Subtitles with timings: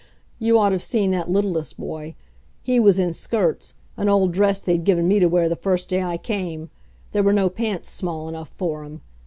[0.01, 0.35] ha!
[0.39, 2.15] you ought have seen that littlest boy.
[2.63, 6.01] He was in skirts, an old dress they'd given me to wear the first day
[6.01, 6.71] I came;
[7.11, 9.01] there were no pants small enough for him.